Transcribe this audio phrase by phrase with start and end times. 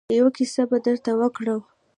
[0.17, 1.61] يوه کيسه به درته وکړم.